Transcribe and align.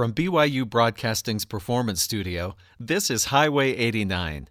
From 0.00 0.14
BYU 0.14 0.66
Broadcasting's 0.66 1.44
Performance 1.44 2.00
Studio, 2.00 2.56
this 2.78 3.10
is 3.10 3.26
Highway 3.26 3.76
89. 3.76 4.48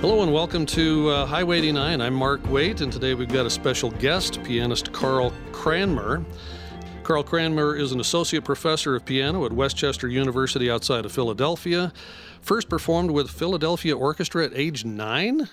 Hello 0.00 0.22
and 0.22 0.32
welcome 0.32 0.64
to 0.66 1.08
uh, 1.08 1.26
Highway 1.26 1.58
89. 1.58 2.00
I'm 2.00 2.14
Mark 2.14 2.48
Waite, 2.48 2.80
and 2.80 2.92
today 2.92 3.14
we've 3.14 3.26
got 3.26 3.44
a 3.44 3.50
special 3.50 3.90
guest, 3.90 4.40
pianist 4.44 4.92
Carl 4.92 5.32
Cranmer. 5.50 6.24
Carl 7.04 7.22
Cranmer 7.22 7.76
is 7.76 7.92
an 7.92 8.00
associate 8.00 8.44
professor 8.44 8.96
of 8.96 9.04
piano 9.04 9.44
at 9.44 9.52
West 9.52 9.76
Chester 9.76 10.08
University 10.08 10.70
outside 10.70 11.04
of 11.04 11.12
Philadelphia. 11.12 11.92
First 12.40 12.68
performed 12.68 13.10
with 13.10 13.30
Philadelphia 13.30 13.94
Orchestra 13.96 14.44
at 14.46 14.52
age 14.54 14.84
nine? 14.84 15.48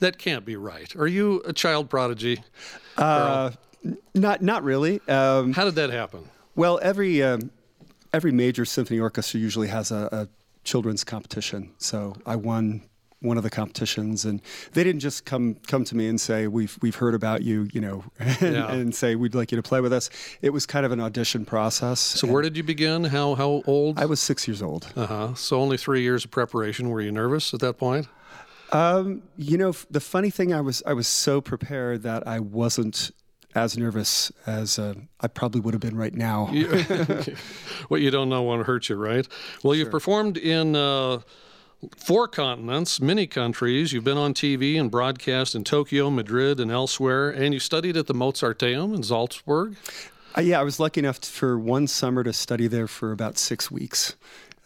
That 0.00 0.18
can't 0.18 0.44
be 0.44 0.56
right. 0.56 0.94
Are 0.96 1.06
you 1.06 1.42
a 1.46 1.52
child 1.52 1.90
prodigy? 1.90 2.42
Uh, 2.96 3.50
not 4.14 4.42
not 4.42 4.64
really. 4.64 5.00
Um, 5.06 5.52
How 5.52 5.64
did 5.64 5.74
that 5.76 5.90
happen? 5.90 6.28
well, 6.56 6.80
every 6.82 7.22
um, 7.22 7.50
every 8.12 8.32
major 8.32 8.64
symphony 8.64 8.98
orchestra 8.98 9.38
usually 9.38 9.68
has 9.68 9.90
a, 9.90 10.08
a 10.10 10.28
children's 10.64 11.04
competition. 11.04 11.70
So 11.78 12.16
I 12.24 12.36
won 12.36 12.82
one 13.24 13.36
of 13.36 13.42
the 13.42 13.50
competitions, 13.50 14.24
and 14.24 14.40
they 14.72 14.84
didn't 14.84 15.00
just 15.00 15.24
come 15.24 15.56
come 15.66 15.84
to 15.84 15.96
me 15.96 16.06
and 16.08 16.20
say 16.20 16.46
we've 16.46 16.78
we've 16.82 16.96
heard 16.96 17.14
about 17.14 17.42
you, 17.42 17.68
you 17.72 17.80
know, 17.80 18.04
and, 18.18 18.40
Yeah. 18.54 18.70
and 18.72 18.94
say 18.94 19.16
we'd 19.16 19.34
like 19.34 19.50
you 19.50 19.56
to 19.56 19.62
play 19.62 19.80
with 19.80 19.92
us. 19.92 20.10
It 20.42 20.50
was 20.50 20.66
kind 20.66 20.86
of 20.86 20.92
an 20.92 21.00
audition 21.00 21.44
process. 21.44 22.00
So 22.00 22.26
where 22.28 22.42
did 22.42 22.56
you 22.56 22.62
begin? 22.62 23.04
How 23.04 23.34
how 23.34 23.62
old? 23.66 23.98
I 23.98 24.06
was 24.06 24.20
six 24.20 24.46
years 24.46 24.62
old. 24.62 24.86
Uh 24.94 25.06
huh. 25.06 25.34
So 25.34 25.60
only 25.60 25.76
three 25.76 26.02
years 26.02 26.24
of 26.24 26.30
preparation. 26.30 26.90
Were 26.90 27.00
you 27.00 27.10
nervous 27.12 27.52
at 27.54 27.60
that 27.60 27.78
point? 27.78 28.06
Um, 28.72 29.22
you 29.36 29.56
know, 29.56 29.72
the 29.90 30.00
funny 30.00 30.30
thing, 30.30 30.52
I 30.52 30.60
was 30.60 30.82
I 30.86 30.92
was 30.94 31.06
so 31.06 31.40
prepared 31.40 32.02
that 32.02 32.26
I 32.26 32.40
wasn't 32.40 33.10
as 33.54 33.78
nervous 33.78 34.32
as 34.46 34.80
uh, 34.80 34.94
I 35.20 35.28
probably 35.28 35.60
would 35.60 35.74
have 35.74 35.80
been 35.80 35.96
right 35.96 36.12
now. 36.14 36.46
what 37.88 38.00
you 38.00 38.10
don't 38.10 38.28
know 38.28 38.42
won't 38.42 38.66
hurt 38.66 38.88
you, 38.88 38.96
right? 38.96 39.28
Well, 39.62 39.76
you've 39.76 39.92
performed 39.92 40.36
in 40.36 40.74
uh, 40.74 41.20
four 41.96 42.28
continents, 42.28 43.00
many 43.00 43.26
countries. 43.26 43.92
You've 43.92 44.04
been 44.04 44.18
on 44.18 44.34
TV 44.34 44.78
and 44.78 44.90
broadcast 44.90 45.54
in 45.54 45.64
Tokyo, 45.64 46.10
Madrid, 46.10 46.60
and 46.60 46.70
elsewhere, 46.70 47.30
and 47.30 47.52
you 47.54 47.60
studied 47.60 47.96
at 47.96 48.06
the 48.06 48.14
Mozarteum 48.14 48.94
in 48.94 49.02
Salzburg. 49.02 49.76
Uh, 50.36 50.40
yeah, 50.40 50.60
I 50.60 50.62
was 50.62 50.80
lucky 50.80 51.00
enough 51.00 51.20
t- 51.20 51.28
for 51.30 51.58
one 51.58 51.86
summer 51.86 52.24
to 52.24 52.32
study 52.32 52.66
there 52.66 52.88
for 52.88 53.12
about 53.12 53.38
six 53.38 53.70
weeks 53.70 54.16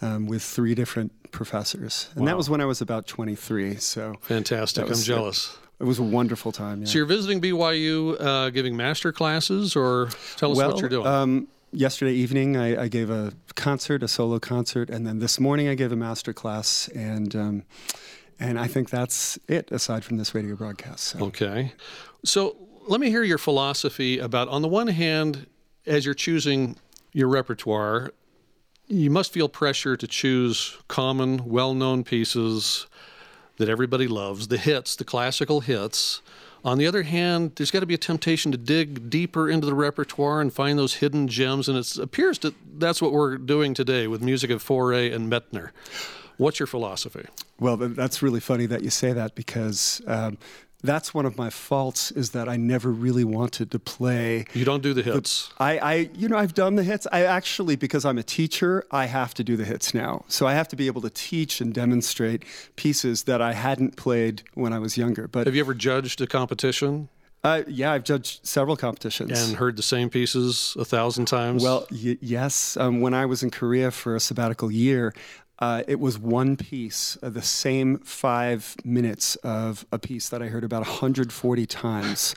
um, 0.01 0.27
with 0.27 0.43
three 0.43 0.75
different 0.75 1.13
professors. 1.31 2.09
And 2.15 2.27
that 2.27 2.37
was 2.37 2.49
when 2.49 2.61
I 2.61 2.65
was 2.65 2.81
about 2.81 3.07
23. 3.07 3.77
So 3.77 4.15
Fantastic. 4.23 4.89
Was- 4.89 5.01
I'm 5.01 5.05
jealous. 5.05 5.57
it 5.79 5.85
was 5.85 5.99
a 5.99 6.03
wonderful 6.03 6.53
time. 6.53 6.81
Yeah. 6.81 6.87
So 6.87 6.99
you're 6.99 7.07
visiting 7.07 7.41
BYU, 7.41 8.17
uh, 8.21 8.51
giving 8.51 8.77
master 8.77 9.13
classes, 9.13 9.77
or 9.77 10.09
tell 10.37 10.53
us 10.53 10.57
well, 10.57 10.73
what 10.73 10.81
you're 10.81 10.89
doing. 10.89 11.07
Um, 11.07 11.49
yesterday 11.73 12.13
evening, 12.13 12.57
I, 12.57 12.83
I 12.85 12.89
gave 12.89 13.11
a 13.11 13.33
concert, 13.55 14.03
a 14.03 14.09
solo 14.09 14.39
concert, 14.39 14.91
and 14.91 15.07
then 15.07 15.19
this 15.19 15.39
morning 15.41 15.69
I 15.69 15.75
gave 15.75 15.93
a 15.93 15.97
master 15.97 16.33
class. 16.33 16.89
And, 16.89 17.35
um, 17.35 17.63
and 18.39 18.59
I 18.59 18.67
think 18.67 18.91
that's 18.91 19.39
it, 19.49 19.71
aside 19.71 20.05
from 20.05 20.17
this 20.17 20.35
radio 20.35 20.57
broadcast. 20.57 21.05
So. 21.05 21.25
Okay. 21.27 21.73
So 22.25 22.57
let 22.87 23.01
me 23.01 23.11
hear 23.11 23.23
your 23.23 23.39
philosophy 23.39 24.19
about, 24.19 24.49
on 24.49 24.63
the 24.63 24.69
one 24.69 24.89
hand, 24.89 25.47
as 25.87 26.05
you're 26.05 26.15
choosing 26.15 26.77
your 27.13 27.29
repertoire, 27.29 28.13
you 28.87 29.11
must 29.11 29.33
feel 29.33 29.49
pressure 29.49 29.97
to 29.97 30.07
choose 30.07 30.77
common, 30.89 31.45
well 31.45 31.75
known 31.75 32.05
pieces 32.05 32.87
that 33.59 33.69
everybody 33.69 34.09
loves, 34.09 34.49
the 34.49 34.57
hits, 34.57 34.97
the 34.97 35.05
classical 35.05 35.61
hits. 35.61 36.23
On 36.65 36.79
the 36.79 36.87
other 36.87 37.03
hand, 37.03 37.53
there's 37.57 37.71
got 37.71 37.81
to 37.81 37.87
be 37.87 37.95
a 37.95 37.99
temptation 37.99 38.51
to 38.53 38.59
dig 38.59 39.09
deeper 39.11 39.49
into 39.49 39.67
the 39.67 39.75
repertoire 39.75 40.41
and 40.41 40.53
find 40.53 40.79
those 40.79 40.95
hidden 40.95 41.29
gems, 41.29 41.69
and 41.69 41.79
it 41.79 41.97
appears 41.97 42.39
that 42.41 42.55
that's 42.79 43.01
what 43.01 43.13
we're 43.13 43.39
doing 43.39 43.75
today 43.75 44.07
with 44.07 44.23
music 44.23 44.51
of 44.51 44.63
Fauré 44.63 45.13
and 45.15 45.31
Medtner. 45.31 45.71
What's 46.37 46.61
your 46.61 46.67
philosophy? 46.67 47.27
Well, 47.59 47.77
that's 47.77 48.23
really 48.23 48.41
funny 48.41 48.67
that 48.67 48.83
you 48.83 48.91
say 48.91 49.13
that 49.13 49.35
because 49.35 50.01
um, 50.07 50.39
that's 50.83 51.13
one 51.13 51.27
of 51.27 51.37
my 51.37 51.51
faults 51.51 52.11
is 52.13 52.31
that 52.31 52.49
I 52.49 52.57
never 52.57 52.91
really 52.93 53.25
wanted 53.25 53.71
to 53.73 53.79
play. 53.79 54.45
You 54.55 54.65
don't 54.65 54.83
do 54.83 54.95
the 54.95 55.03
hits. 55.03 55.51
I, 55.59 55.79
I, 55.79 55.95
you 56.15 56.29
know, 56.29 56.37
I've 56.37 56.55
done 56.55 56.77
the 56.77 56.85
hits. 56.85 57.07
I 57.11 57.25
actually, 57.25 57.75
because 57.77 58.05
I'm 58.05 58.19
a 58.19 58.23
teacher, 58.23 58.85
I 58.91 59.07
have 59.07 59.35
to 59.35 59.45
do 59.45 59.57
the 59.57 59.65
hits 59.65 59.93
now. 59.93 60.25
So 60.29 60.47
I 60.47 60.55
have 60.55 60.69
to 60.69 60.77
be 60.77 60.87
able 60.87 61.01
to 61.03 61.11
teach 61.11 61.61
and 61.61 61.75
demonstrate 61.75 62.45
pieces 62.77 63.25
that 63.25 63.43
I 63.43 63.55
hadn't 63.55 63.97
played 63.97 64.43
when 64.55 64.73
I 64.73 64.79
was 64.79 64.97
younger. 64.97 65.27
But 65.27 65.47
Have 65.47 65.55
you 65.57 65.61
ever 65.63 65.75
judged 65.75 66.21
a 66.21 66.27
competition 66.27 67.09
uh, 67.45 67.63
yeah, 67.69 67.93
I've 67.93 68.03
judged 68.03 68.45
several 68.45 68.77
competitions. 68.77 69.31
and 69.49 69.57
heard 69.57 69.77
the 69.77 69.83
same 69.83 70.11
pieces 70.11 70.77
a 70.79 70.85
thousand 70.85 71.27
times? 71.27 71.63
Well, 71.63 71.87
y- 71.91 72.19
yes. 72.21 72.77
Um, 72.77 73.01
when 73.01 73.15
I 73.15 73.27
was 73.27 73.45
in 73.45 73.51
Korea 73.51 73.93
for 73.93 74.17
a 74.17 74.21
sabbatical 74.21 74.73
year, 74.73 75.15
uh, 75.61 75.83
it 75.89 75.99
was 76.01 76.19
one 76.19 76.57
piece, 76.57 77.19
uh, 77.23 77.29
the 77.31 77.43
same 77.43 77.99
five 77.99 78.77
minutes 78.85 79.37
of 79.37 79.85
a 79.91 79.99
piece 79.99 80.29
that 80.29 80.43
I 80.43 80.47
heard 80.49 80.65
about 80.65 80.81
140 80.87 81.67
times. 81.67 82.35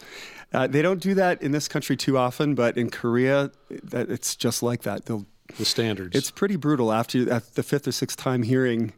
Uh, 0.53 0.67
they 0.67 0.81
don't 0.81 0.99
do 0.99 1.13
that 1.13 1.41
in 1.41 1.51
this 1.51 1.67
country 1.67 1.95
too 1.95 2.17
often, 2.17 2.55
but 2.55 2.77
in 2.77 2.89
Korea, 2.89 3.51
that 3.69 4.09
it's 4.09 4.35
just 4.35 4.61
like 4.63 4.81
that. 4.81 5.05
They'll, 5.05 5.25
the 5.57 5.65
standards. 5.65 6.15
it's 6.15 6.31
pretty 6.31 6.55
brutal. 6.55 6.91
After 6.91 7.31
at 7.31 7.55
the 7.55 7.63
fifth 7.63 7.87
or 7.87 7.91
sixth 7.91 8.17
time 8.17 8.43
hearing, 8.43 8.93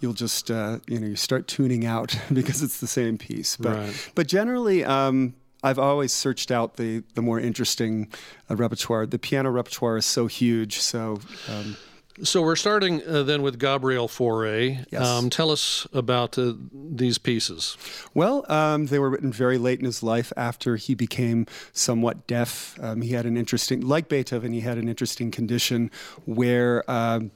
you'll 0.00 0.12
just 0.12 0.50
uh, 0.50 0.78
you 0.86 0.98
know 0.98 1.06
you 1.06 1.16
start 1.16 1.46
tuning 1.48 1.84
out 1.86 2.14
because 2.32 2.62
it's 2.62 2.80
the 2.80 2.86
same 2.86 3.16
piece. 3.16 3.56
But 3.56 3.76
Right. 3.76 4.10
but 4.14 4.26
generally. 4.26 4.84
Um, 4.84 5.34
I've 5.60 5.80
always 5.80 6.12
searched 6.12 6.52
out 6.52 6.76
the, 6.76 7.02
the 7.14 7.20
more 7.20 7.40
interesting 7.40 8.12
uh, 8.48 8.54
repertoire. 8.54 9.06
The 9.06 9.18
piano 9.18 9.50
repertoire 9.50 9.96
is 9.96 10.06
so 10.06 10.28
huge, 10.28 10.78
so 10.78 11.18
um, 11.48 11.76
so 12.22 12.42
we're 12.42 12.56
starting 12.56 13.02
uh, 13.06 13.22
then 13.22 13.42
with 13.42 13.58
Gabriel 13.58 14.08
Fauré. 14.08 14.84
Yes. 14.90 15.06
Um, 15.06 15.30
tell 15.30 15.50
us 15.50 15.86
about 15.92 16.38
uh, 16.38 16.54
these 16.72 17.18
pieces. 17.18 17.76
Well, 18.14 18.44
um, 18.50 18.86
they 18.86 18.98
were 18.98 19.10
written 19.10 19.32
very 19.32 19.58
late 19.58 19.78
in 19.78 19.84
his 19.84 20.02
life 20.02 20.32
after 20.36 20.76
he 20.76 20.94
became 20.94 21.46
somewhat 21.72 22.26
deaf. 22.26 22.78
Um, 22.80 23.02
he 23.02 23.12
had 23.12 23.26
an 23.26 23.36
interesting, 23.36 23.80
like 23.80 24.08
Beethoven, 24.08 24.52
he 24.52 24.60
had 24.60 24.78
an 24.78 24.88
interesting 24.88 25.30
condition 25.30 25.90
where. 26.24 26.88
Um, 26.90 27.30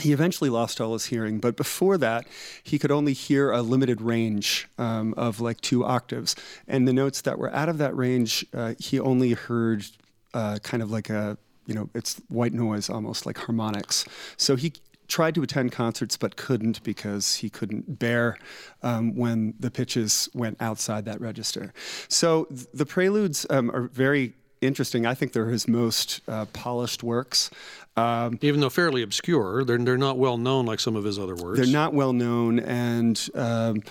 he 0.00 0.12
eventually 0.12 0.48
lost 0.48 0.80
all 0.80 0.94
his 0.94 1.04
hearing, 1.04 1.38
but 1.38 1.54
before 1.54 1.98
that, 1.98 2.26
he 2.62 2.78
could 2.78 2.90
only 2.90 3.12
hear 3.12 3.50
a 3.50 3.60
limited 3.60 4.00
range 4.00 4.66
um, 4.78 5.12
of 5.18 5.38
like 5.38 5.60
two 5.60 5.84
octaves. 5.84 6.34
And 6.66 6.88
the 6.88 6.94
notes 6.94 7.20
that 7.20 7.38
were 7.38 7.54
out 7.54 7.68
of 7.68 7.76
that 7.76 7.94
range, 7.94 8.46
uh, 8.54 8.72
he 8.78 8.98
only 8.98 9.34
heard 9.34 9.84
uh, 10.32 10.60
kind 10.62 10.82
of 10.82 10.90
like 10.90 11.10
a, 11.10 11.36
you 11.66 11.74
know, 11.74 11.88
it's 11.94 12.20
white 12.28 12.52
noise 12.52 12.90
almost 12.90 13.26
like 13.26 13.38
harmonics. 13.38 14.04
So 14.36 14.56
he 14.56 14.72
tried 15.08 15.34
to 15.34 15.42
attend 15.42 15.72
concerts 15.72 16.16
but 16.16 16.36
couldn't 16.36 16.82
because 16.82 17.36
he 17.36 17.50
couldn't 17.50 17.98
bear 17.98 18.36
um, 18.82 19.14
when 19.14 19.54
the 19.60 19.70
pitches 19.70 20.28
went 20.32 20.56
outside 20.60 21.04
that 21.04 21.20
register. 21.20 21.72
So 22.08 22.44
th- 22.44 22.66
the 22.72 22.86
preludes 22.86 23.46
um, 23.50 23.70
are 23.70 23.88
very 23.88 24.34
interesting. 24.62 25.04
I 25.06 25.14
think 25.14 25.32
they're 25.32 25.50
his 25.50 25.68
most 25.68 26.20
uh, 26.28 26.46
polished 26.52 27.02
works. 27.02 27.50
Um, 27.94 28.38
Even 28.40 28.60
though 28.60 28.70
fairly 28.70 29.02
obscure, 29.02 29.64
they're, 29.64 29.76
they're 29.76 29.98
not 29.98 30.16
well 30.16 30.38
known 30.38 30.64
like 30.64 30.80
some 30.80 30.96
of 30.96 31.04
his 31.04 31.18
other 31.18 31.34
works. 31.34 31.58
they're 31.58 31.68
not 31.68 31.92
well 31.92 32.14
known, 32.14 32.58
and 32.58 33.28
um, 33.34 33.82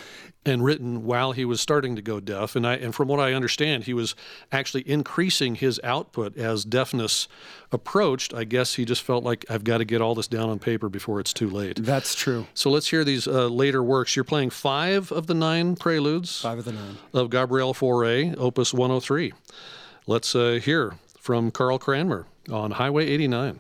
and 0.43 0.63
written 0.65 1.03
while 1.05 1.33
he 1.33 1.45
was 1.45 1.61
starting 1.61 1.95
to 1.97 2.01
go 2.01 2.19
deaf. 2.19 2.55
And 2.55 2.65
I 2.65 2.77
and 2.77 2.95
from 2.95 3.07
what 3.09 3.19
I 3.19 3.33
understand, 3.33 3.83
he 3.83 3.93
was 3.93 4.15
actually 4.51 4.89
increasing 4.89 5.53
his 5.53 5.79
output 5.83 6.35
as 6.35 6.65
deafness 6.65 7.27
approached. 7.71 8.33
I 8.33 8.43
guess 8.43 8.73
he 8.73 8.85
just 8.85 9.03
felt 9.03 9.23
like 9.23 9.45
I've 9.51 9.63
got 9.63 9.77
to 9.77 9.85
get 9.85 10.01
all 10.01 10.15
this 10.15 10.27
down 10.27 10.49
on 10.49 10.57
paper 10.57 10.89
before 10.89 11.19
it's 11.19 11.31
too 11.31 11.47
late. 11.51 11.77
that's 11.83 12.15
true. 12.15 12.47
So 12.55 12.71
let's 12.71 12.87
hear 12.89 13.03
these 13.03 13.27
uh, 13.27 13.49
later 13.49 13.83
works. 13.83 14.15
You're 14.15 14.25
playing 14.25 14.49
five 14.49 15.11
of 15.11 15.27
the 15.27 15.35
nine 15.35 15.75
preludes 15.75 16.41
Five 16.41 16.57
of 16.57 16.65
the 16.65 16.73
nine. 16.73 16.97
of 17.13 17.29
Gabriel 17.29 17.75
Fauré, 17.75 18.33
Opus 18.35 18.73
103. 18.73 19.31
Let's 20.07 20.35
uh, 20.35 20.59
hear 20.63 20.95
from 21.19 21.51
Carl 21.51 21.77
Cranmer 21.77 22.25
on 22.51 22.71
Highway 22.71 23.07
89. 23.07 23.59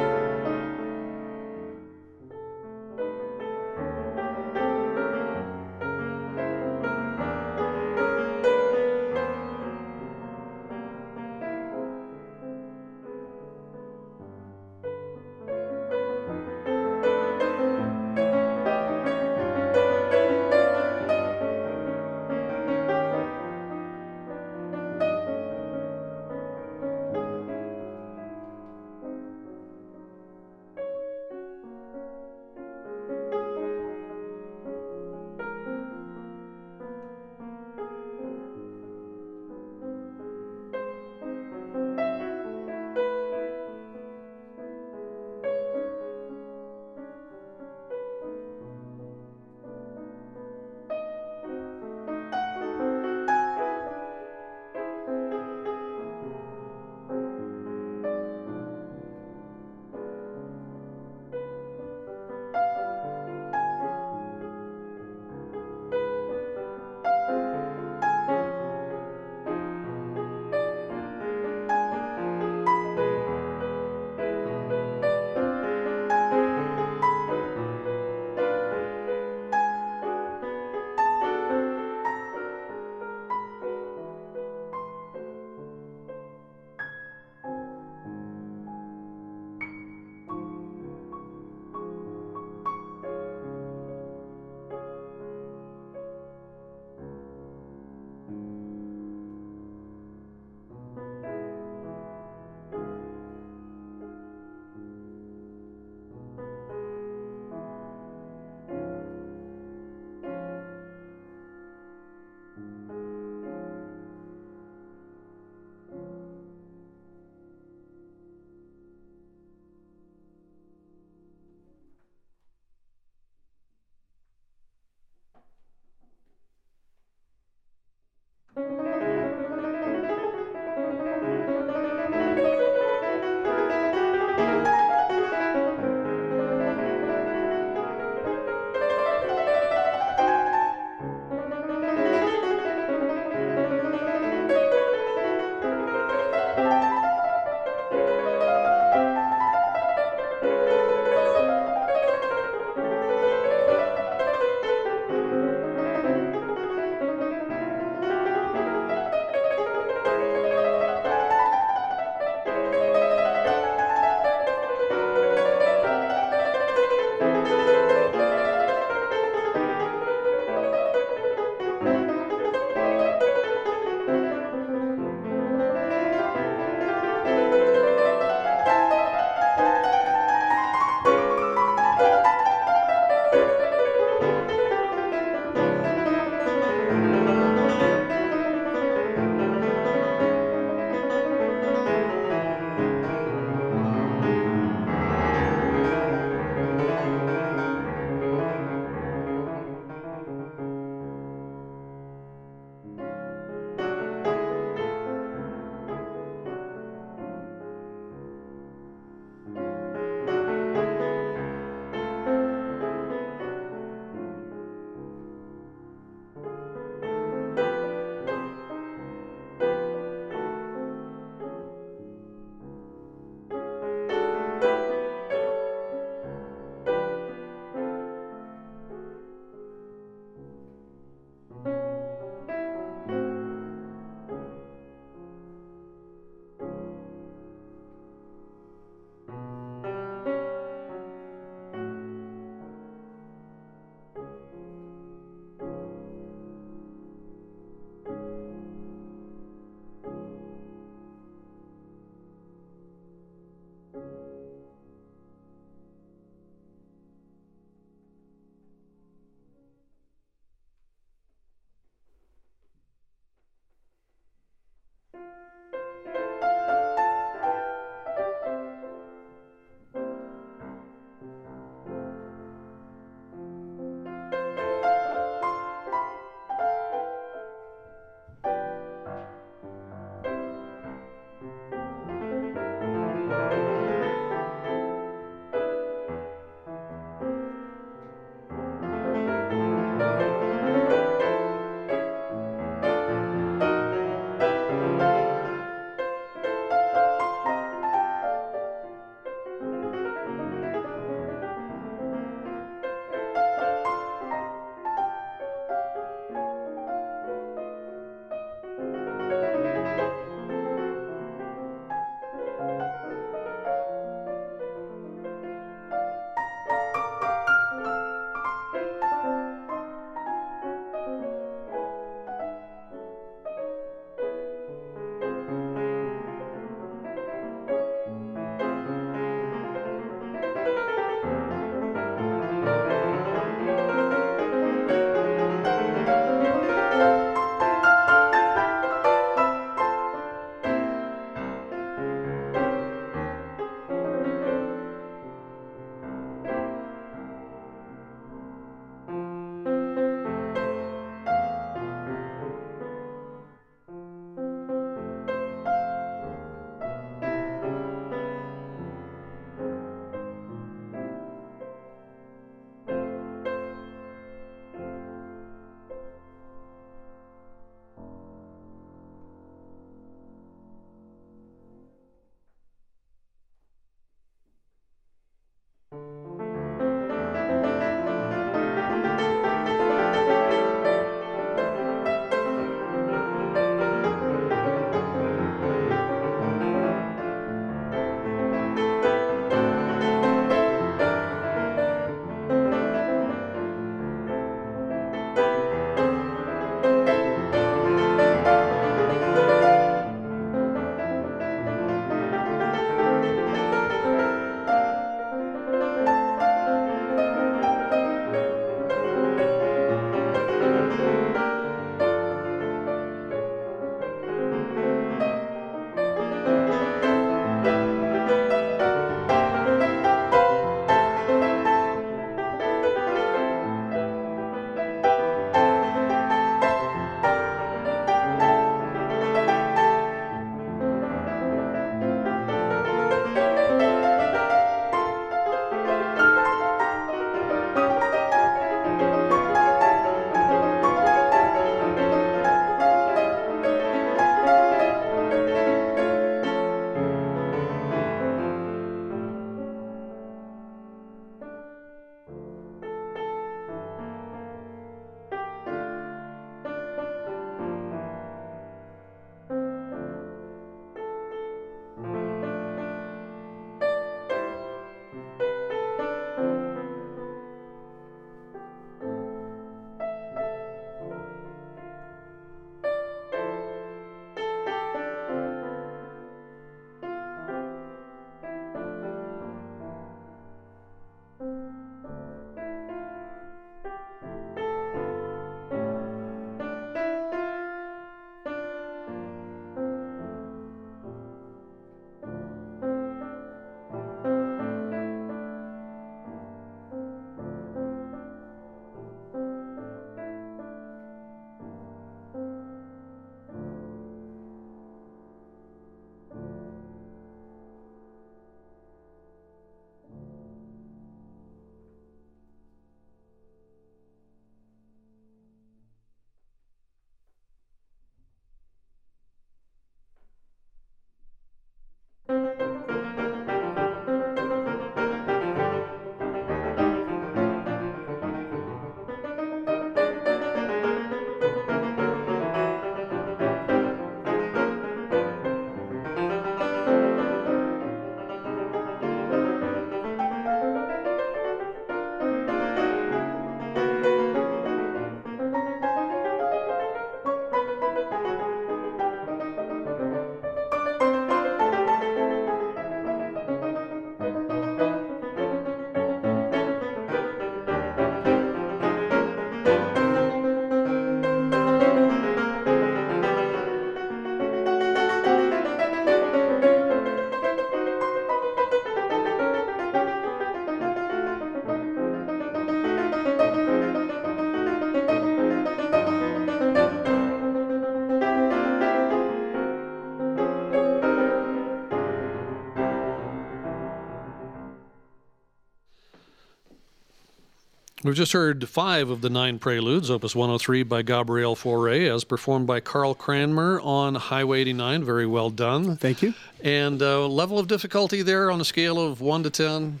We've 588.12 588.18
just 588.18 588.32
heard 588.32 588.68
five 588.68 589.08
of 589.08 589.22
the 589.22 589.30
nine 589.30 589.58
preludes, 589.58 590.10
Opus 590.10 590.36
103 590.36 590.82
by 590.82 591.00
Gabriel 591.00 591.56
Fauré, 591.56 592.14
as 592.14 592.24
performed 592.24 592.66
by 592.66 592.78
Carl 592.78 593.14
Cranmer 593.14 593.80
on 593.80 594.16
Highway 594.16 594.60
89. 594.60 595.02
Very 595.02 595.24
well 595.24 595.48
done. 595.48 595.96
Thank 595.96 596.20
you. 596.20 596.34
And 596.62 597.00
uh, 597.00 597.26
level 597.26 597.58
of 597.58 597.68
difficulty 597.68 598.20
there 598.20 598.50
on 598.50 598.60
a 598.60 598.66
scale 598.66 599.00
of 599.00 599.22
1 599.22 599.44
to 599.44 599.50
10 599.50 600.00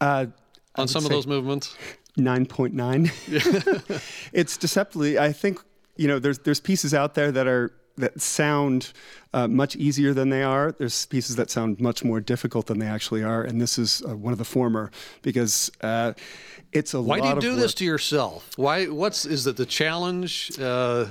Uh, 0.00 0.26
on 0.76 0.88
some 0.88 1.04
of 1.04 1.10
those 1.10 1.26
movements? 1.26 1.76
9.9. 2.16 3.10
it's 4.32 4.56
deceptively, 4.56 5.18
I 5.18 5.30
think, 5.30 5.60
you 5.98 6.08
know, 6.08 6.18
there's, 6.18 6.38
there's 6.38 6.60
pieces 6.60 6.94
out 6.94 7.12
there 7.12 7.30
that 7.30 7.46
are, 7.46 7.74
that 7.96 8.20
sound 8.20 8.92
uh, 9.32 9.46
much 9.46 9.76
easier 9.76 10.14
than 10.14 10.30
they 10.30 10.42
are. 10.42 10.72
There's 10.72 11.06
pieces 11.06 11.36
that 11.36 11.50
sound 11.50 11.80
much 11.80 12.02
more 12.02 12.20
difficult 12.20 12.66
than 12.66 12.78
they 12.78 12.86
actually 12.86 13.22
are. 13.22 13.42
And 13.42 13.60
this 13.60 13.78
is 13.78 14.02
uh, 14.08 14.16
one 14.16 14.32
of 14.32 14.38
the 14.38 14.44
former 14.44 14.90
because 15.22 15.70
uh, 15.82 16.14
it's 16.72 16.94
a 16.94 16.98
lot 16.98 17.18
of 17.18 17.24
people 17.24 17.34
Why 17.36 17.40
do 17.40 17.46
you 17.46 17.52
do 17.54 17.60
this 17.60 17.74
to 17.74 17.84
yourself? 17.84 18.50
Why? 18.56 18.86
What's 18.86 19.26
is 19.26 19.46
it 19.46 19.56
the 19.56 19.66
challenge? 19.66 20.52
Uh, 20.58 21.06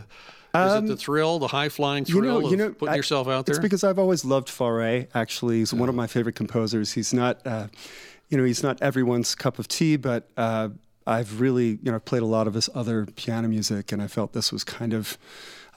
is 0.56 0.74
it 0.76 0.88
the 0.88 0.98
thrill, 0.98 1.38
the 1.38 1.48
high 1.48 1.70
flying 1.70 2.04
Um, 2.04 2.06
you 2.08 2.22
thrill 2.22 2.42
know, 2.42 2.50
you 2.50 2.58
know, 2.58 2.66
of 2.68 2.78
putting 2.80 2.94
I- 2.94 2.98
yourself 2.98 3.28
out 3.28 3.46
there? 3.46 3.56
It's 3.56 3.62
because 3.62 3.84
I've 3.84 4.00
always 4.00 4.26
loved 4.26 4.48
Fauré. 4.48 5.08
Actually, 5.14 5.60
he's 5.60 5.74
one 5.74 5.90
of 5.90 5.96
my 5.96 6.08
favorite 6.08 6.36
composers. 6.36 6.94
He's 6.94 7.14
not, 7.14 7.46
uh, 7.46 7.68
you 8.30 8.38
know, 8.38 8.44
he's 8.44 8.64
not 8.64 8.82
everyone's 8.82 9.36
cup 9.36 9.60
of 9.60 9.68
tea, 9.68 9.96
but 9.96 10.28
uh, 10.38 10.70
I've 11.06 11.40
really, 11.40 11.78
you 11.84 11.92
know, 11.92 12.00
played 12.00 12.24
a 12.24 12.26
lot 12.26 12.48
of 12.48 12.56
his 12.56 12.68
other 12.74 13.06
piano 13.06 13.48
music, 13.48 13.92
and 13.92 14.02
I 14.02 14.08
felt 14.08 14.34
this 14.34 14.52
was 14.52 14.64
kind 14.64 14.94
of. 14.94 15.18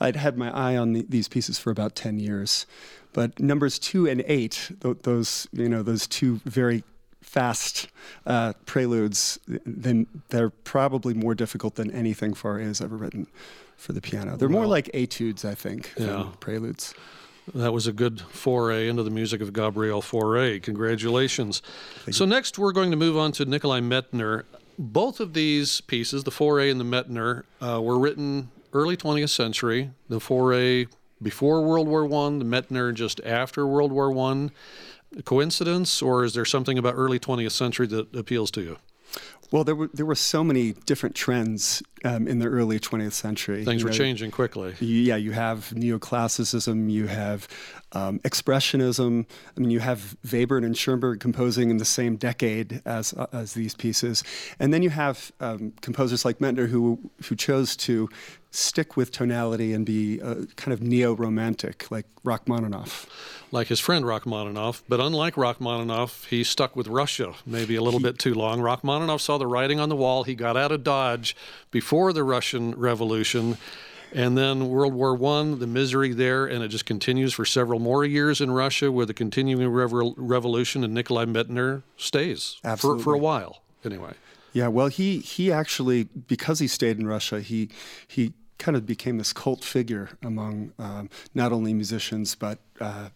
I'd 0.03 0.17
had 0.17 0.37
my 0.37 0.51
eye 0.51 0.77
on 0.77 0.93
the, 0.93 1.07
these 1.09 1.29
pieces 1.29 1.59
for 1.59 1.71
about 1.71 1.95
ten 1.95 2.19
years, 2.19 2.67
but 3.13 3.39
numbers 3.41 3.79
two 3.79 4.07
and 4.09 4.23
eight, 4.27 4.71
th- 4.83 4.99
those, 5.03 5.47
you 5.53 5.69
know, 5.69 5.83
those 5.83 6.07
two 6.07 6.41
very 6.45 6.85
fast 7.21 7.89
uh, 8.27 8.53
preludes, 8.67 9.39
then 9.65 10.07
they're 10.29 10.51
probably 10.51 11.15
more 11.15 11.35
difficult 11.35 11.77
than 11.77 11.91
anything 11.93 12.35
Fauré 12.35 12.65
has 12.65 12.81
ever 12.81 12.97
written 12.97 13.27
for 13.77 13.93
the 13.93 14.01
piano. 14.01 14.37
They're 14.37 14.49
more 14.49 14.67
like 14.67 14.91
etudes, 14.93 15.45
I 15.45 15.55
think, 15.55 15.93
Yeah. 15.97 16.07
than 16.07 16.31
preludes. 16.41 16.95
That 17.55 17.73
was 17.73 17.87
a 17.87 17.93
good 17.93 18.21
foray 18.21 18.89
into 18.89 19.03
the 19.03 19.11
music 19.11 19.41
of 19.41 19.53
Gabriel 19.53 20.01
Fauré. 20.03 20.63
Congratulations. 20.63 21.63
So 22.11 22.25
next 22.25 22.59
we're 22.59 22.73
going 22.73 22.91
to 22.91 22.97
move 22.97 23.17
on 23.17 23.33
to 23.33 23.45
Nikolai 23.45 23.81
Medtner. 23.81 24.45
Both 24.79 25.19
of 25.21 25.33
these 25.35 25.81
pieces, 25.81 26.25
the 26.25 26.31
Fauré 26.31 26.71
and 26.71 26.81
the 26.81 26.85
Medtner, 26.85 27.43
uh, 27.61 27.81
were 27.83 27.99
written 27.99 28.51
early 28.73 28.97
20th 28.97 29.31
century. 29.31 29.91
The 30.09 30.19
Fauré 30.19 30.89
before 31.23 31.63
World 31.65 31.87
War 31.89 32.05
One, 32.07 32.39
the 32.39 32.45
Medtner 32.45 32.93
just 32.95 33.21
after 33.25 33.67
World 33.67 33.93
War 33.93 34.11
One. 34.11 34.51
Coincidence, 35.25 36.01
or 36.01 36.25
is 36.25 36.33
there 36.33 36.45
something 36.47 36.79
about 36.79 36.95
early 36.97 37.19
20th 37.19 37.53
century 37.53 37.87
that 37.89 38.15
appeals 38.17 38.51
to 38.53 38.63
you? 38.63 38.79
Well, 39.51 39.63
there 39.65 39.75
were 39.75 39.91
there 39.93 40.07
were 40.07 40.15
so 40.15 40.43
many 40.43 40.73
different 40.87 41.15
trends 41.15 41.83
um, 42.07 42.27
in 42.27 42.39
the 42.39 42.47
early 42.47 42.81
20th 42.81 43.13
century. 43.13 43.63
Things 43.67 43.83
You 43.83 43.87
were 43.89 43.91
know, 43.93 43.99
changing 43.99 44.31
quickly. 44.31 44.75
you- 44.81 45.03
Yeah, 45.03 45.17
you 45.17 45.33
have 45.33 45.75
neoclassicism, 45.77 46.91
you 46.91 47.09
have 47.09 47.47
um, 47.93 48.19
expressionism. 48.21 49.27
I 49.55 49.61
mean, 49.61 49.69
you 49.71 49.81
have 49.81 50.17
Webern 50.27 50.65
and 50.65 50.75
Schoenberg 50.75 51.21
composing 51.21 51.69
in 51.69 51.77
the 51.77 51.85
same 51.85 52.17
decade 52.17 52.81
as 52.87 53.13
uh, 53.13 53.27
as 53.35 53.53
these 53.53 53.75
pieces, 53.75 54.25
and 54.59 54.73
then 54.73 54.83
you 54.83 54.89
have 54.89 55.31
um, 55.41 55.75
composers 55.83 56.25
like 56.25 56.39
Medtner 56.39 56.69
who 56.71 56.99
who 57.29 57.37
chose 57.37 57.77
to 57.77 58.09
stick 58.53 58.97
with 58.97 59.11
tonality 59.11 59.73
and 59.73 59.85
be 59.85 60.21
uh, 60.21 60.45
kind 60.57 60.73
of 60.73 60.81
neo-romantic, 60.83 61.91
like 61.91 62.07
Rachmaninoff. 62.23 63.07
like 63.51 63.69
his 63.69 63.81
friend 63.81 64.05
Rachmaninoff. 64.07 64.83
But 64.89 65.01
unlike 65.01 65.37
Rachmaninoff, 65.37 66.27
he 66.27 66.45
stuck 66.45 66.77
with 66.77 66.87
Russia 66.87 67.35
maybe 67.47 67.77
a 67.77 67.83
little 67.83 68.01
bit 68.01 68.19
too 68.19 68.35
long. 68.35 68.61
Rachmaninoff 68.61 69.21
saw 69.21 69.39
the 69.39 69.47
writing 69.47 69.81
on 69.81 69.89
the 69.89 69.97
wall. 69.97 70.25
He 70.25 70.35
got 70.35 70.57
out 70.57 70.73
of 70.73 70.85
Dodge 70.85 71.37
before 71.71 72.13
the 72.13 72.25
Russian 72.25 72.73
Revolution. 72.73 73.59
And 74.15 74.37
then 74.37 74.69
World 74.69 74.93
War 74.93 75.15
One, 75.15 75.59
the 75.59 75.67
misery 75.67 76.13
there, 76.13 76.45
and 76.45 76.63
it 76.63 76.69
just 76.69 76.85
continues 76.85 77.33
for 77.33 77.47
several 77.47 77.79
more 77.79 78.05
years 78.05 78.43
in 78.43 78.51
Russia 78.51 78.93
with 78.93 79.09
a 79.09 79.15
continuing 79.15 79.67
revel- 79.69 80.15
revolution. 80.19 80.85
And 80.85 80.93
Nikolai 80.93 81.25
Medtner 81.25 81.83
stays 81.97 82.59
for, 82.83 82.99
for 82.99 83.15
a 83.15 83.19
while, 83.19 83.63
anyway. 83.87 84.13
Yeah, 84.53 84.69
well, 84.69 84.89
he 84.89 85.21
he 85.21 85.51
actually 85.51 86.05
because 86.05 86.59
he 86.59 86.67
stayed 86.67 86.99
in 86.99 87.07
Russia, 87.07 87.41
he 87.41 87.71
he 88.07 88.35
kind 88.63 88.77
of 88.77 88.87
became 88.87 89.19
this 89.19 89.33
cult 89.33 89.65
figure 89.65 90.11
among 90.23 90.73
um, 90.79 91.11
not 91.35 91.53
only 91.53 91.75
musicians 91.75 92.35
but 92.35 92.59
uh, 92.81 93.09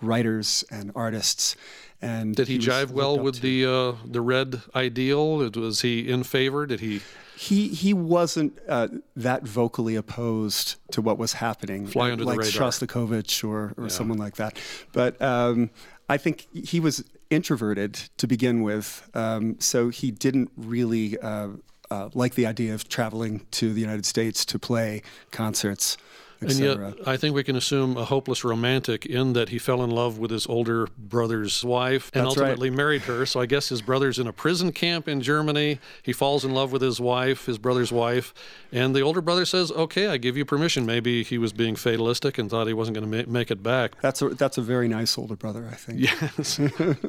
writers 0.00 0.64
and 0.70 0.90
artists. 0.94 1.56
And 2.02 2.34
Did 2.36 2.48
he, 2.48 2.56
was 2.56 2.66
jive 2.66 2.90
well 2.90 3.18
with 3.18 3.36
to. 3.36 3.40
the 3.40 3.56
uh, 3.66 3.92
the 4.04 4.20
red 4.20 4.62
ideal? 4.74 5.38
Was 5.50 5.80
he 5.80 6.08
in 6.08 6.24
favor? 6.24 6.66
Did 6.66 6.80
he 6.80 7.00
He 7.36 7.68
he 7.68 7.94
wasn't 7.94 8.58
uh, 8.68 8.88
that 9.14 9.42
vocally 9.44 9.96
opposed 9.96 10.76
to 10.92 11.00
what 11.00 11.16
was 11.18 11.34
happening, 11.34 11.86
Fly 11.86 12.08
uh, 12.08 12.12
under 12.12 12.24
the 12.24 12.30
like 12.30 12.40
radar. 12.40 12.70
Shostakovich 12.70 13.42
or 13.48 13.72
or 13.76 13.88
someone 13.88 14.18
like 14.18 14.36
that. 14.36 14.58
But 14.92 15.20
um, 15.22 15.70
I 16.08 16.18
think 16.18 16.46
he 16.52 16.80
was 16.80 17.04
introverted 17.30 17.94
to 18.18 18.26
begin 18.26 18.62
with, 18.62 19.08
um, 19.14 19.56
so 19.58 19.88
he 19.88 20.10
didn't 20.10 20.50
really 20.56 21.18
uh, 21.18 21.48
uh, 21.90 22.08
like 22.14 22.34
the 22.34 22.46
idea 22.46 22.74
of 22.74 22.88
traveling 22.88 23.46
to 23.52 23.72
the 23.72 23.80
United 23.80 24.06
States 24.06 24.44
to 24.46 24.58
play 24.58 25.02
concerts, 25.30 25.96
And 26.40 26.52
yet. 26.52 26.78
I 27.06 27.16
think 27.16 27.34
we 27.34 27.42
can 27.42 27.56
assume 27.56 27.96
a 27.96 28.04
hopeless 28.04 28.44
romantic 28.44 29.06
in 29.06 29.32
that 29.32 29.48
he 29.48 29.58
fell 29.58 29.82
in 29.82 29.90
love 29.90 30.18
with 30.18 30.30
his 30.30 30.46
older 30.46 30.86
brother's 30.98 31.64
wife 31.64 32.10
and 32.12 32.26
That's 32.26 32.36
right. 32.36 32.42
ultimately 32.50 32.68
married 32.68 33.02
her. 33.02 33.24
So 33.24 33.40
I 33.40 33.46
guess 33.46 33.70
his 33.70 33.80
brother's 33.80 34.18
in 34.18 34.26
a 34.26 34.34
prison 34.34 34.70
camp 34.72 35.08
in 35.08 35.22
Germany. 35.22 35.78
He 36.02 36.12
falls 36.12 36.44
in 36.44 36.52
love 36.52 36.72
with 36.72 36.82
his 36.82 37.00
wife, 37.00 37.46
his 37.46 37.56
brother's 37.56 37.90
wife, 37.90 38.34
and 38.70 38.94
the 38.94 39.00
older 39.00 39.22
brother 39.22 39.46
says, 39.46 39.72
"Okay, 39.72 40.08
I 40.08 40.18
give 40.18 40.36
you 40.36 40.44
permission." 40.44 40.84
Maybe 40.84 41.22
he 41.22 41.38
was 41.38 41.54
being 41.54 41.74
fatalistic 41.74 42.36
and 42.36 42.50
thought 42.50 42.66
he 42.66 42.74
wasn't 42.74 42.96
going 42.98 43.10
to 43.10 43.16
ma- 43.24 43.32
make 43.32 43.50
it 43.50 43.62
back. 43.62 43.98
That's 44.02 44.20
a 44.20 44.28
that's 44.28 44.58
a 44.58 44.62
very 44.62 44.88
nice 44.88 45.16
older 45.16 45.36
brother, 45.36 45.66
I 45.72 45.76
think. 45.76 46.00
Yes. 46.00 46.60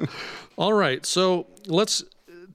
All 0.57 0.71
right. 0.73 1.05
So 1.05 1.47
let's 1.67 2.03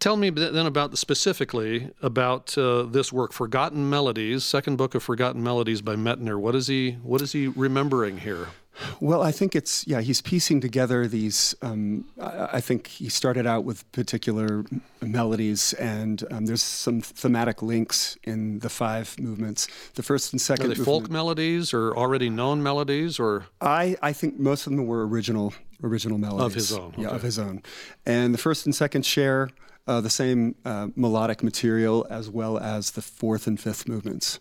tell 0.03 0.17
me 0.17 0.31
then 0.31 0.67
about 0.67 0.91
the, 0.91 0.97
specifically 0.97 1.91
about 2.03 2.59
uh, 2.59 2.83
this 2.83 3.13
work, 3.13 3.33
Forgotten 3.33 3.89
Melodies, 3.89 4.43
second 4.45 4.77
book 4.77 4.97
of 4.97 5.03
Forgotten 5.03 5.43
Melodies 5.43 5.81
by 5.81 5.95
Medtner. 5.95 6.39
What 6.39 6.57
is 6.57 6.67
he? 6.67 6.93
What 7.03 7.23
is 7.23 7.33
he 7.33 7.47
remembering 7.47 8.19
here? 8.19 8.49
Well, 9.01 9.23
I 9.23 9.31
think 9.31 9.55
it's 9.55 9.87
yeah. 9.87 10.01
He's 10.01 10.21
piecing 10.21 10.61
together 10.61 11.07
these. 11.07 11.55
Um, 11.63 12.07
I, 12.21 12.49
I 12.55 12.61
think 12.61 12.89
he 12.89 13.09
started 13.11 13.47
out 13.47 13.65
with 13.65 13.91
particular 13.93 14.65
melodies, 15.01 15.73
and 15.75 16.25
um, 16.33 16.47
there's 16.47 16.63
some 16.63 17.01
thematic 17.01 17.63
links 17.63 18.17
in 18.25 18.59
the 18.59 18.71
five 18.71 19.15
movements. 19.21 19.69
The 19.95 20.03
first 20.03 20.33
and 20.33 20.41
second. 20.41 20.73
Are 20.73 20.75
they 20.75 20.83
folk 20.83 21.11
melodies 21.11 21.73
or 21.73 21.95
already 21.97 22.29
known 22.29 22.63
melodies 22.63 23.21
or 23.21 23.47
I 23.61 23.97
I 24.03 24.13
think 24.13 24.41
most 24.41 24.67
of 24.67 24.75
them 24.75 24.87
were 24.87 25.07
original 25.07 25.53
original 25.83 26.19
melodies 26.19 26.47
of 26.47 26.55
his 26.55 26.73
own, 26.73 26.95
Yeah, 26.97 27.09
of 27.09 27.23
his 27.23 27.39
own. 27.39 27.63
And 28.07 28.33
the 28.33 28.39
first 28.39 28.67
and 28.67 28.75
second 28.75 29.05
share 29.05 29.51
uh, 29.87 30.01
the 30.01 30.11
same 30.11 30.55
uh, 30.65 30.89
melodic 30.95 31.43
material 31.43 32.07
as 32.11 32.29
well 32.31 32.59
as 32.59 32.93
the 32.93 33.03
fourth 33.03 33.47
and 33.47 33.61
fifth 33.61 33.89
movements. 33.89 34.41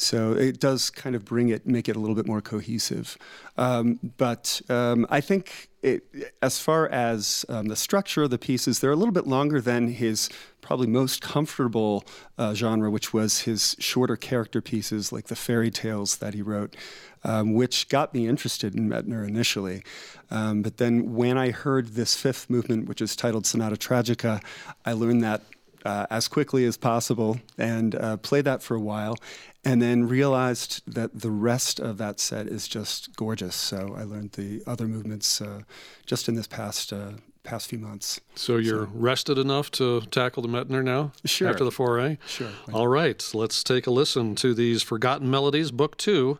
So 0.00 0.32
it 0.32 0.60
does 0.60 0.90
kind 0.90 1.16
of 1.16 1.24
bring 1.24 1.48
it, 1.48 1.66
make 1.66 1.88
it 1.88 1.96
a 1.96 1.98
little 1.98 2.14
bit 2.14 2.26
more 2.26 2.40
cohesive. 2.40 3.18
Um, 3.56 3.98
but 4.16 4.60
um, 4.68 5.06
I 5.10 5.20
think 5.20 5.68
it, 5.82 6.32
as 6.40 6.60
far 6.60 6.88
as 6.88 7.44
um, 7.48 7.66
the 7.66 7.76
structure 7.76 8.22
of 8.22 8.30
the 8.30 8.38
pieces, 8.38 8.78
they're 8.78 8.92
a 8.92 8.96
little 8.96 9.12
bit 9.12 9.26
longer 9.26 9.60
than 9.60 9.88
his 9.88 10.28
probably 10.60 10.86
most 10.86 11.20
comfortable 11.20 12.04
uh, 12.36 12.54
genre, 12.54 12.90
which 12.90 13.12
was 13.12 13.40
his 13.40 13.74
shorter 13.78 14.16
character 14.16 14.60
pieces 14.60 15.12
like 15.12 15.26
the 15.26 15.36
fairy 15.36 15.70
tales 15.70 16.18
that 16.18 16.34
he 16.34 16.42
wrote, 16.42 16.76
um, 17.24 17.54
which 17.54 17.88
got 17.88 18.14
me 18.14 18.28
interested 18.28 18.74
in 18.74 18.88
Medtner 18.88 19.26
initially. 19.26 19.82
Um, 20.30 20.62
but 20.62 20.76
then 20.76 21.14
when 21.14 21.38
I 21.38 21.50
heard 21.50 21.88
this 21.88 22.14
fifth 22.14 22.48
movement, 22.50 22.88
which 22.88 23.00
is 23.00 23.16
titled 23.16 23.46
Sonata 23.46 23.76
Tragica, 23.76 24.42
I 24.84 24.92
learned 24.92 25.22
that 25.24 25.42
uh, 25.84 26.06
as 26.10 26.28
quickly 26.28 26.64
as 26.64 26.76
possible 26.76 27.40
and 27.56 27.94
uh, 27.94 28.16
played 28.18 28.44
that 28.44 28.62
for 28.62 28.74
a 28.74 28.80
while, 28.80 29.16
and 29.64 29.80
then 29.82 30.08
realized 30.08 30.82
that 30.86 31.20
the 31.20 31.30
rest 31.30 31.78
of 31.80 31.98
that 31.98 32.20
set 32.20 32.46
is 32.46 32.68
just 32.68 33.14
gorgeous. 33.16 33.54
So 33.54 33.94
I 33.96 34.02
learned 34.04 34.32
the 34.32 34.62
other 34.66 34.86
movements 34.86 35.40
uh, 35.40 35.60
just 36.06 36.28
in 36.28 36.34
this 36.34 36.46
past 36.46 36.92
uh, 36.92 37.12
past 37.44 37.68
few 37.68 37.78
months. 37.78 38.20
so 38.34 38.58
you're 38.58 38.84
rested 38.92 39.38
enough 39.38 39.70
to 39.70 40.02
tackle 40.10 40.42
the 40.42 40.48
Medtner 40.48 40.84
now 40.84 41.12
Sure. 41.24 41.48
after 41.48 41.64
the 41.64 41.70
Fauré? 41.70 42.18
Sure. 42.26 42.50
All 42.74 42.88
right, 42.88 43.26
let's 43.32 43.64
take 43.64 43.86
a 43.86 43.90
listen 43.90 44.34
to 44.34 44.52
these 44.52 44.82
Forgotten 44.82 45.30
Melodies, 45.30 45.70
Book 45.70 45.96
Two, 45.96 46.38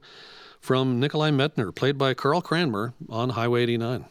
from 0.61 1.01
Nikolai 1.01 1.31
Medtner, 1.31 1.75
played 1.75 1.97
by 1.97 2.13
Carl 2.13 2.43
Cranmer 2.43 2.93
on 3.09 3.31
Highway 3.31 3.63
89. 3.63 4.05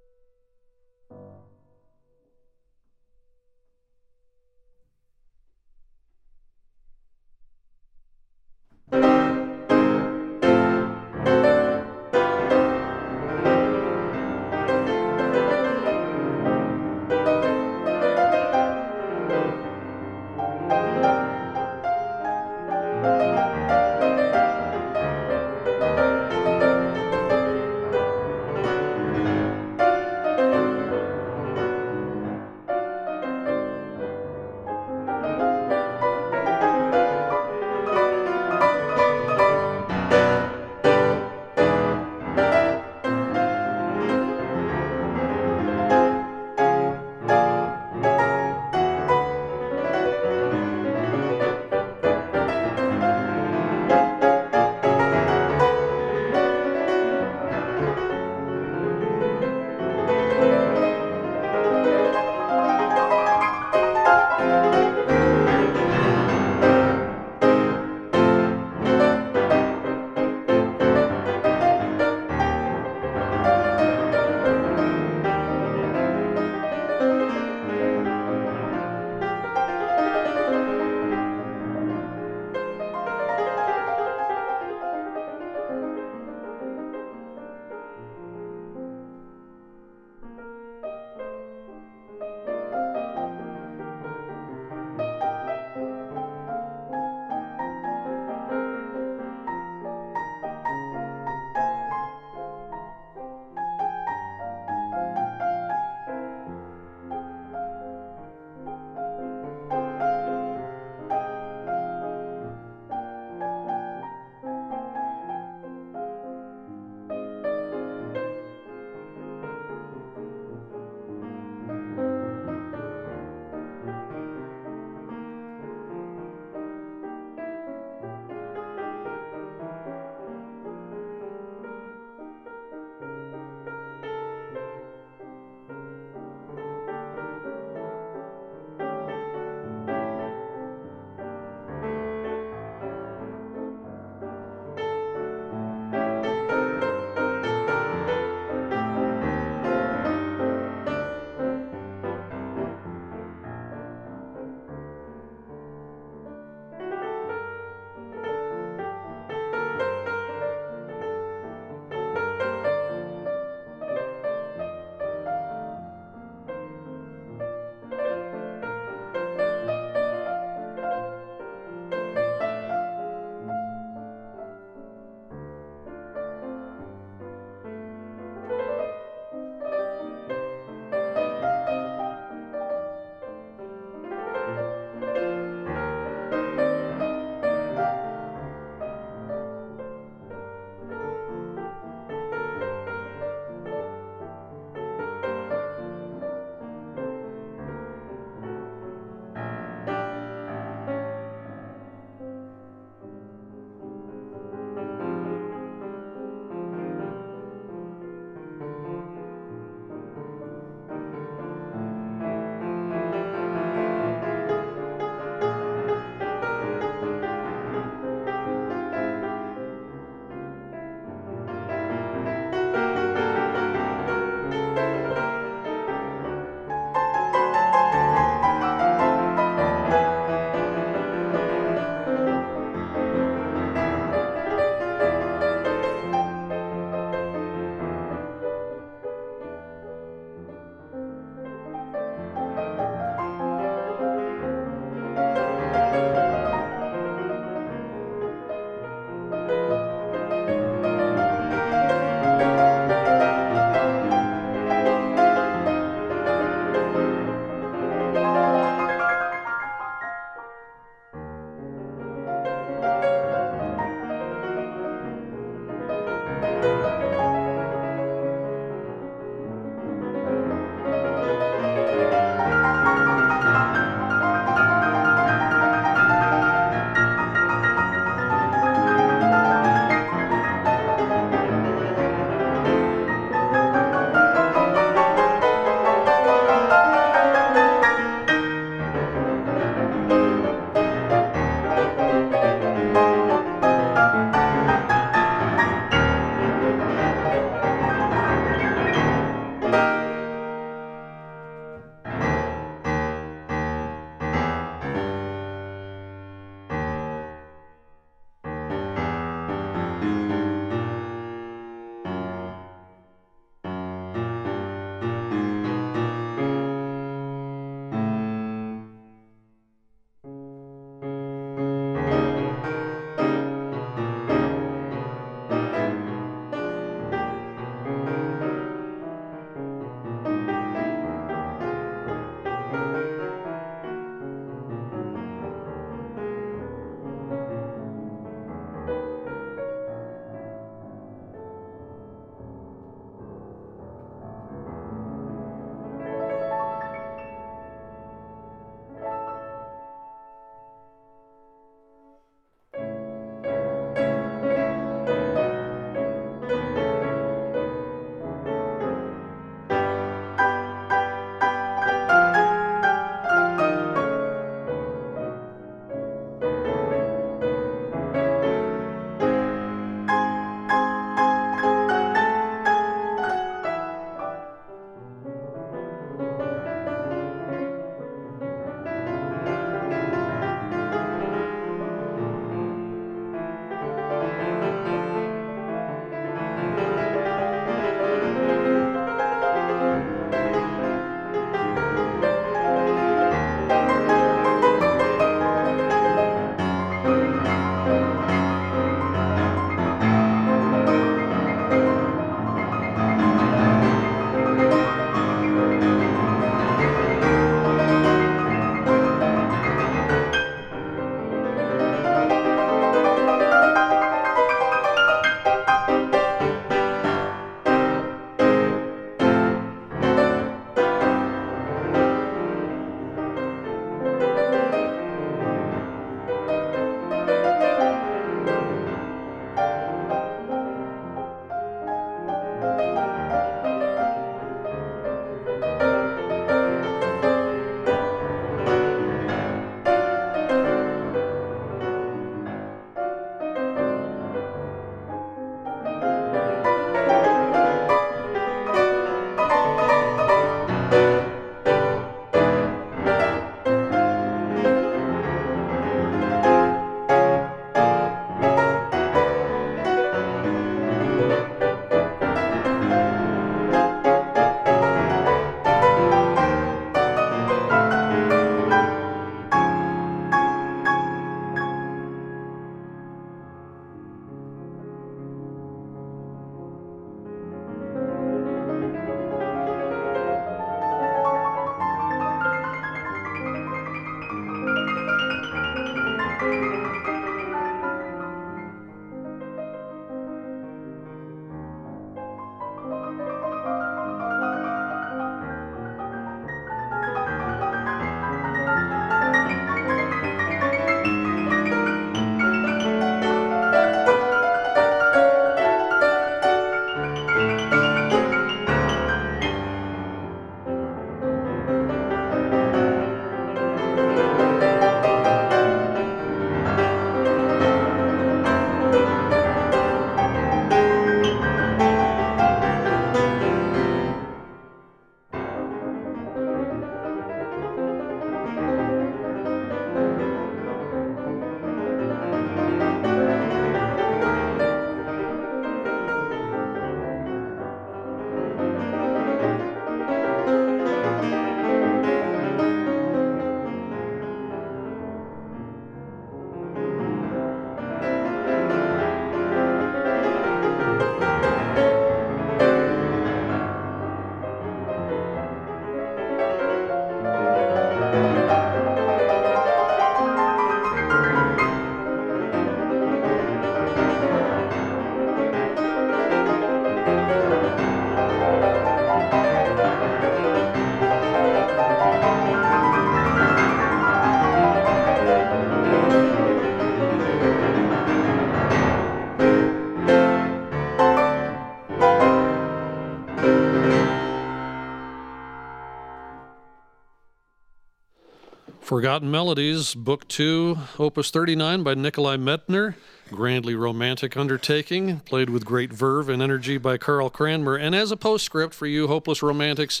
Forgotten 588.94 589.28
Melodies, 589.28 589.92
Book 589.96 590.28
2, 590.28 590.78
Opus 591.00 591.32
39 591.32 591.82
by 591.82 591.94
Nikolai 591.94 592.36
Medtner. 592.36 592.94
Grandly 593.28 593.74
romantic 593.74 594.36
undertaking, 594.36 595.18
played 595.18 595.50
with 595.50 595.64
great 595.64 595.92
verve 595.92 596.28
and 596.28 596.40
energy 596.40 596.78
by 596.78 596.96
Carl 596.96 597.28
Cranmer. 597.28 597.74
And 597.74 597.92
as 597.92 598.12
a 598.12 598.16
postscript 598.16 598.72
for 598.72 598.86
you 598.86 599.08
hopeless 599.08 599.42
romantics, 599.42 600.00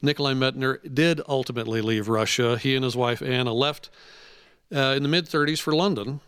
Nikolai 0.00 0.34
Medtner 0.34 0.78
did 0.94 1.22
ultimately 1.26 1.80
leave 1.80 2.06
Russia. 2.06 2.56
He 2.56 2.76
and 2.76 2.84
his 2.84 2.94
wife 2.94 3.20
Anna 3.20 3.52
left 3.52 3.90
uh, 4.72 4.94
in 4.96 5.02
the 5.02 5.08
mid 5.08 5.26
30s 5.26 5.60
for 5.60 5.74
London, 5.74 6.20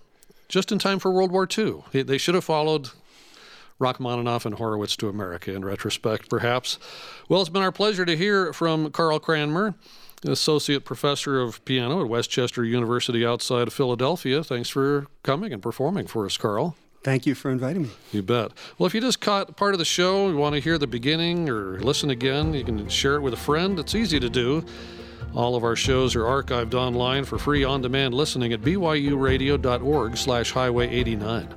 just 0.48 0.72
in 0.72 0.80
time 0.80 0.98
for 0.98 1.12
World 1.12 1.30
War 1.30 1.46
II. 1.46 1.84
They 1.92 2.18
should 2.18 2.34
have 2.34 2.42
followed 2.42 2.90
Rachmaninoff 3.78 4.44
and 4.44 4.56
Horowitz 4.56 4.96
to 4.96 5.08
America 5.08 5.54
in 5.54 5.64
retrospect, 5.64 6.28
perhaps. 6.28 6.80
Well, 7.28 7.42
it's 7.42 7.48
been 7.48 7.62
our 7.62 7.70
pleasure 7.70 8.04
to 8.04 8.16
hear 8.16 8.52
from 8.52 8.90
Carl 8.90 9.20
Cranmer 9.20 9.76
associate 10.24 10.84
professor 10.84 11.40
of 11.40 11.64
piano 11.64 12.00
at 12.00 12.08
West 12.08 12.30
Chester 12.30 12.64
University 12.64 13.24
outside 13.24 13.68
of 13.68 13.74
Philadelphia. 13.74 14.42
Thanks 14.42 14.68
for 14.68 15.06
coming 15.22 15.52
and 15.52 15.62
performing 15.62 16.06
for 16.06 16.24
us, 16.26 16.36
Carl. 16.36 16.76
Thank 17.02 17.24
you 17.24 17.36
for 17.36 17.52
inviting 17.52 17.82
me. 17.82 17.90
You 18.12 18.22
bet. 18.22 18.50
Well, 18.78 18.86
if 18.86 18.94
you 18.94 19.00
just 19.00 19.20
caught 19.20 19.56
part 19.56 19.74
of 19.74 19.78
the 19.78 19.84
show, 19.84 20.28
you 20.28 20.36
want 20.36 20.54
to 20.56 20.60
hear 20.60 20.76
the 20.76 20.88
beginning 20.88 21.48
or 21.48 21.78
listen 21.78 22.10
again, 22.10 22.52
you 22.52 22.64
can 22.64 22.88
share 22.88 23.14
it 23.14 23.20
with 23.20 23.32
a 23.32 23.36
friend. 23.36 23.78
It's 23.78 23.94
easy 23.94 24.18
to 24.18 24.28
do. 24.28 24.64
All 25.34 25.54
of 25.54 25.62
our 25.62 25.76
shows 25.76 26.16
are 26.16 26.22
archived 26.22 26.74
online 26.74 27.24
for 27.24 27.38
free 27.38 27.62
on-demand 27.62 28.14
listening 28.14 28.52
at 28.52 28.62
byuradio.org 28.62 30.16
slash 30.16 30.50
highway 30.50 30.88
89. 30.88 31.54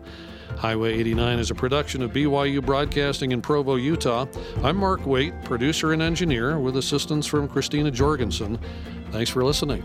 Highway 0.59 0.93
89 0.99 1.39
is 1.39 1.51
a 1.51 1.55
production 1.55 2.01
of 2.01 2.11
BYU 2.11 2.61
Broadcasting 2.61 3.31
in 3.31 3.41
Provo, 3.41 3.75
Utah. 3.75 4.25
I'm 4.61 4.75
Mark 4.75 5.05
Waite, 5.05 5.33
producer 5.45 5.93
and 5.93 6.01
engineer, 6.01 6.59
with 6.59 6.75
assistance 6.75 7.25
from 7.25 7.47
Christina 7.47 7.89
Jorgensen. 7.89 8.59
Thanks 9.11 9.29
for 9.29 9.45
listening. 9.45 9.81